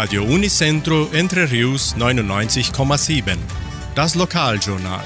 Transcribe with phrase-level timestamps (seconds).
[0.00, 3.36] Radio Unicentro Entre Rius 99,7.
[3.96, 5.02] Das Lokaljournal.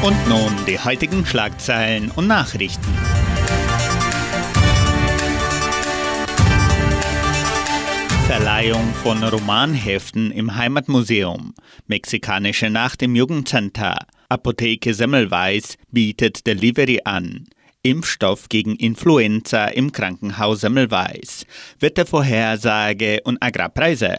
[0.00, 2.86] Und nun die heutigen Schlagzeilen und Nachrichten.
[8.28, 11.52] Verleihung von Romanheften im Heimatmuseum.
[11.88, 14.06] Mexikanische Nacht im Jugendcenter.
[14.28, 17.48] Apotheke Semmelweis bietet Delivery an.
[17.86, 21.46] Impfstoff gegen Influenza im Krankenhaus Semmelweis.
[21.78, 24.18] Wettervorhersage und Agrarpreise.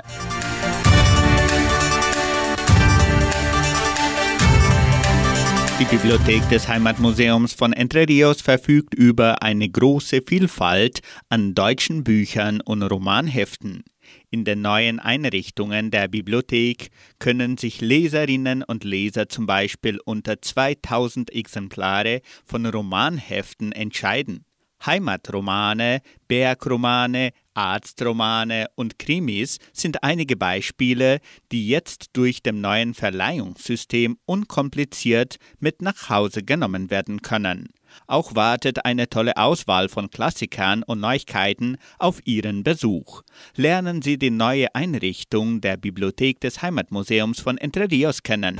[5.81, 12.61] Die Bibliothek des Heimatmuseums von Entre Rios verfügt über eine große Vielfalt an deutschen Büchern
[12.61, 13.83] und Romanheften.
[14.29, 16.89] In den neuen Einrichtungen der Bibliothek
[17.19, 24.45] können sich Leserinnen und Leser zum Beispiel unter 2000 Exemplare von Romanheften entscheiden.
[24.85, 31.19] Heimatromane, Bergromane, Arztromane und Krimis sind einige Beispiele,
[31.51, 37.69] die jetzt durch dem neuen Verleihungssystem unkompliziert mit nach Hause genommen werden können.
[38.07, 43.21] Auch wartet eine tolle Auswahl von Klassikern und Neuigkeiten auf Ihren Besuch.
[43.55, 48.59] Lernen Sie die neue Einrichtung der Bibliothek des Heimatmuseums von Entre Rios kennen.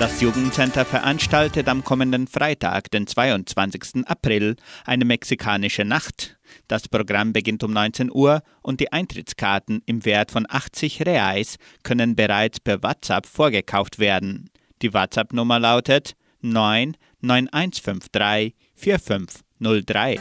[0.00, 4.06] Das Jugendcenter veranstaltet am kommenden Freitag, den 22.
[4.06, 6.38] April, eine mexikanische Nacht.
[6.68, 12.16] Das Programm beginnt um 19 Uhr und die Eintrittskarten im Wert von 80 Reais können
[12.16, 14.48] bereits per WhatsApp vorgekauft werden.
[14.80, 20.18] Die WhatsApp-Nummer lautet 99153 4503.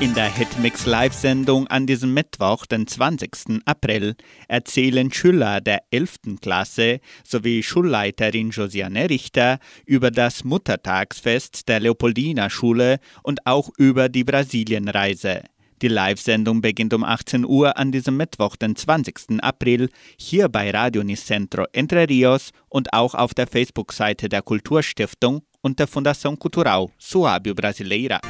[0.00, 3.62] In der Hitmix Live-Sendung an diesem Mittwoch, den 20.
[3.64, 4.16] April,
[4.48, 6.40] erzählen Schüler der 11.
[6.42, 14.24] Klasse sowie Schulleiterin Josiane Richter über das Muttertagsfest der Leopoldina Schule und auch über die
[14.24, 15.42] Brasilienreise.
[15.80, 19.42] Die Live-Sendung beginnt um 18 Uhr an diesem Mittwoch, den 20.
[19.42, 25.78] April, hier bei Radio Nicentro Entre Rios und auch auf der Facebook-Seite der Kulturstiftung und
[25.78, 28.20] der Fundação Cultural Suábio Brasileira.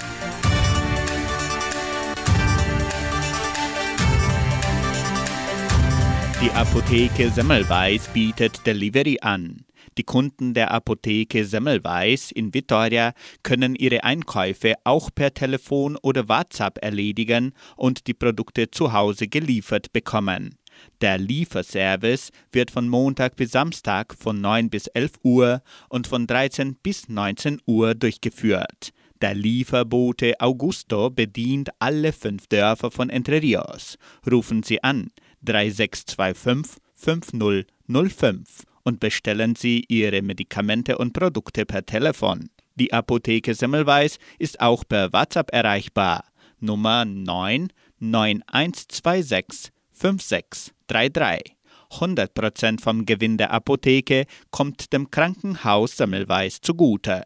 [6.45, 9.65] Die Apotheke Semmelweis bietet Delivery an.
[9.97, 16.85] Die Kunden der Apotheke Semmelweis in Vitoria können ihre Einkäufe auch per Telefon oder WhatsApp
[16.85, 20.57] erledigen und die Produkte zu Hause geliefert bekommen.
[21.01, 26.75] Der Lieferservice wird von Montag bis Samstag von 9 bis 11 Uhr und von 13
[26.75, 28.91] bis 19 Uhr durchgeführt.
[29.23, 33.97] Der Lieferbote Augusto bedient alle fünf Dörfer von Entre Rios.
[34.31, 35.11] Rufen Sie an
[35.45, 42.51] 3625 5005 und bestellen Sie Ihre Medikamente und Produkte per Telefon.
[42.77, 46.25] Die Apotheke Semmelweis ist auch per WhatsApp erreichbar.
[46.61, 47.69] Nummer 9
[47.99, 51.57] 9126 5633.
[51.91, 57.23] 100% vom Gewinn der Apotheke kommt dem Krankenhaus Semmelweis zugute.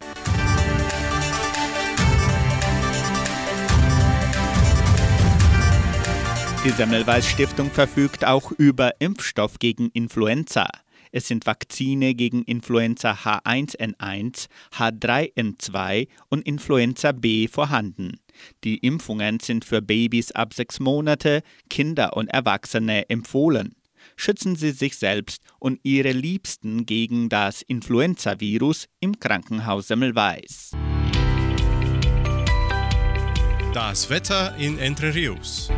[6.64, 10.68] Die Semmelweis Stiftung verfügt auch über Impfstoff gegen Influenza.
[11.12, 18.18] Es sind Vakzine gegen Influenza H1N1, H3N2 und Influenza B vorhanden.
[18.64, 23.76] Die Impfungen sind für Babys ab sechs Monate, Kinder und Erwachsene empfohlen.
[24.16, 30.72] Schützen Sie sich selbst und Ihre Liebsten gegen das Influenzavirus im Krankenhaus Semmelweis.
[33.72, 35.70] Das Wetter in Entre Rios.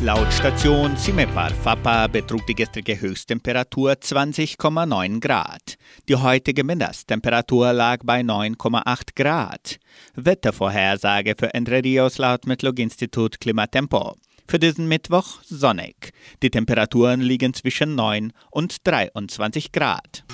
[0.00, 5.74] Laut Station Cimepar Fapa betrug die gestrige Höchsttemperatur 20,9 Grad.
[6.08, 9.80] Die heutige Mindesttemperatur lag bei 9,8 Grad.
[10.14, 14.14] Wettervorhersage für Entre Rios laut Metlog-Institut Klimatempo.
[14.46, 16.12] Für diesen Mittwoch sonnig.
[16.44, 20.24] Die Temperaturen liegen zwischen 9 und 23 Grad.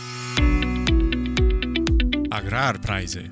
[2.28, 3.30] Agrarpreise.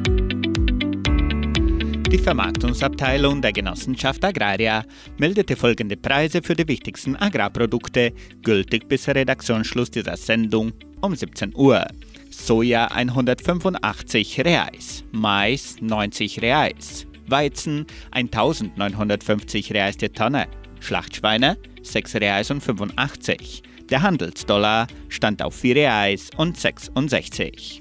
[2.12, 4.84] Die Vermarktungsabteilung der Genossenschaft Agraria
[5.16, 8.12] meldete folgende Preise für die wichtigsten Agrarprodukte,
[8.42, 11.86] gültig bis Redaktionsschluss dieser Sendung um 17 Uhr.
[12.28, 20.48] Soja 185 Reais, Mais 90 Reais, Weizen 1950 Reais die Tonne,
[20.80, 23.62] Schlachtschweine 6 Reais und 85.
[23.88, 27.80] Der Handelsdollar stand auf 4 Reais und 66.